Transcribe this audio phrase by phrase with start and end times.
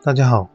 [0.00, 0.48] 大家好，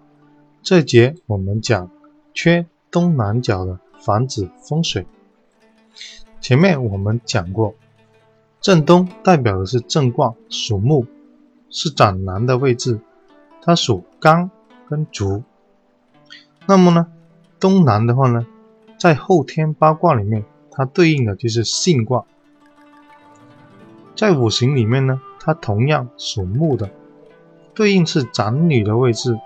[0.62, 1.92] 这节我们讲
[2.34, 5.06] 缺东南角的房子风水。
[6.40, 7.76] 前面我们讲过，
[8.62, 11.06] 正东代表的是正卦，属木，
[11.70, 13.02] 是长男的位置，
[13.62, 14.50] 它属刚
[14.88, 15.44] 跟足。
[16.66, 17.08] 那么呢，
[17.60, 18.48] 东南的话呢，
[18.98, 22.24] 在后天八卦里面，它对应的就是巽卦。
[24.16, 26.90] 在五行里面呢，它同样属木的。
[27.76, 29.38] 对应是长女的位置，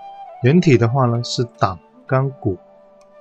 [0.42, 2.58] 人体的话呢是胆肝骨，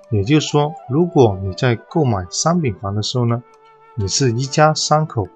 [0.10, 3.42] 也就是说，如果你在购买商品房的时候呢，
[3.96, 5.28] 你是一家三口，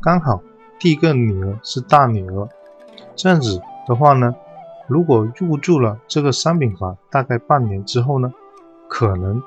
[0.00, 0.42] 刚好
[0.78, 2.48] 第一个女儿是大女儿，
[3.14, 4.34] 这样子的话呢，
[4.88, 8.32] 如果入住了这个商品房，大概半年之后呢，
[8.88, 9.40] 可能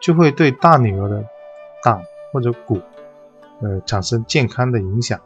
[0.00, 1.24] 就会对大女儿的
[1.82, 2.00] 胆
[2.32, 2.80] 或者骨，
[3.60, 5.20] 呃，产生健康的影响。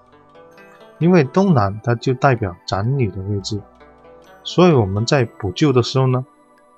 [0.99, 3.61] 因为东南它就代表长女的位置，
[4.43, 6.25] 所以我们在补救的时候呢，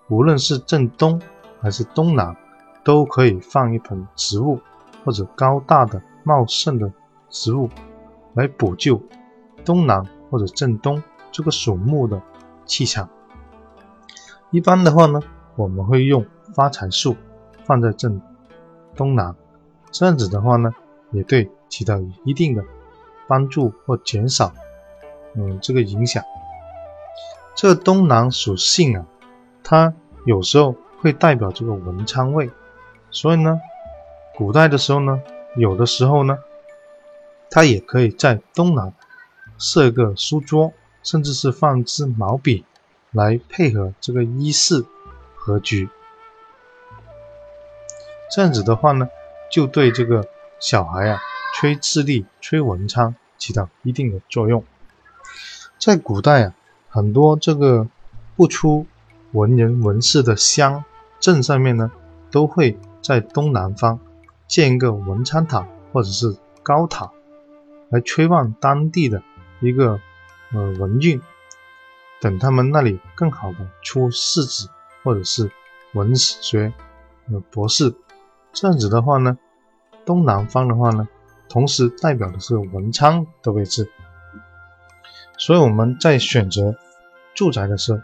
[0.08, 1.20] 无论是正东
[1.60, 2.36] 还是东南，
[2.83, 4.60] 都可以放一盆植物
[5.05, 6.92] 或者高大的茂盛的
[7.28, 7.69] 植物
[8.34, 9.00] 来补救
[9.64, 12.20] 东南或者正东这个属木的
[12.64, 13.08] 气场。
[14.50, 15.20] 一般的话呢，
[15.55, 17.16] 我们会用发财树
[17.64, 18.20] 放在正
[18.97, 19.36] 东南，
[19.92, 20.72] 这样子的话呢，
[21.12, 22.64] 也对起到一定的。
[23.28, 24.52] 帮助或减少，
[25.34, 26.24] 嗯，这个影响。
[27.54, 29.04] 这东南属性啊，
[29.62, 29.92] 它
[30.24, 32.50] 有时候会代表这个文昌位，
[33.10, 33.60] 所以呢，
[34.34, 35.20] 古代的时候呢，
[35.56, 36.38] 有的时候呢，
[37.50, 38.92] 它也可以在东南
[39.58, 42.64] 设个书桌，甚至是放支毛笔
[43.10, 44.84] 来配合这个衣饰
[45.36, 45.88] 和局。
[48.30, 49.08] 这样子的话呢，
[49.50, 50.24] 就对这个
[50.60, 51.20] 小孩啊。
[51.54, 54.64] 吹智力、吹文昌起到一定的作用。
[55.78, 56.54] 在古代啊，
[56.88, 57.88] 很多这个
[58.36, 58.86] 不出
[59.32, 60.84] 文人文士的乡
[61.20, 61.91] 镇上面呢，
[62.30, 63.98] 都会在东南方
[64.47, 67.10] 建一个文昌塔或者是高塔，
[67.91, 69.22] 来催旺当地的
[69.60, 70.00] 一个
[70.53, 71.20] 呃文运，
[72.20, 74.69] 等他们那里更好的出士子
[75.03, 75.50] 或者是
[75.94, 76.72] 文学
[77.32, 77.94] 呃博士。
[78.53, 79.38] 这样子的话呢，
[80.04, 81.09] 东南方的话呢。
[81.48, 83.91] 同时代表的是文昌的位置，
[85.38, 86.75] 所以我们在选择
[87.34, 88.00] 住宅的时候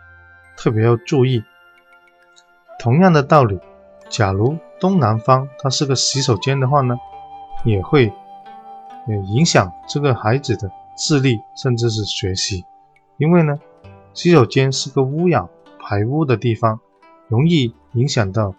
[0.57, 1.45] 特别要注意。
[2.79, 3.61] 同样的道理，
[4.09, 6.97] 假如东南方它是个洗手间的话呢，
[7.65, 8.13] 也会
[9.35, 12.65] 影响这个孩子的智力甚至是学习，
[13.19, 13.59] 因为呢，
[14.15, 16.81] 洗手间是个污染排污的地方，
[17.29, 18.55] 容易影响到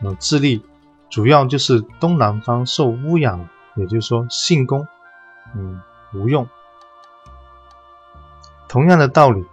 [0.00, 0.62] 呃智力，
[1.10, 3.48] 主要就是东南方受污染。
[3.74, 4.86] 也就是说，性宫，
[5.54, 5.80] 嗯，
[6.14, 6.48] 无用。
[8.68, 9.44] 同样的道理，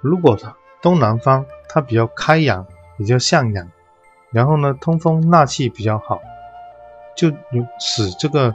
[0.00, 3.68] 如果它东南方它比较开阳，比较向阳，
[4.30, 6.20] 然后呢，通风纳气比较好，
[7.16, 7.30] 就
[7.80, 8.54] 使这个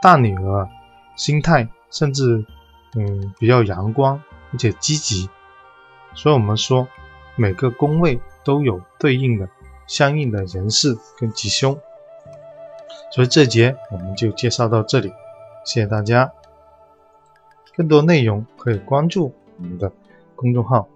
[0.00, 0.68] 大女儿
[1.16, 2.44] 心态甚至
[2.96, 4.20] 嗯比较阳光
[4.52, 5.30] 而且积极。
[6.14, 6.88] 所以我们说，
[7.36, 9.48] 每个宫位都有对应的
[9.86, 11.78] 相应的人事跟吉凶。
[13.12, 15.12] 所以这节我们就介绍到这里，
[15.64, 16.32] 谢谢大家。
[17.76, 19.92] 更多内容可以关注我们的
[20.34, 20.88] 公众号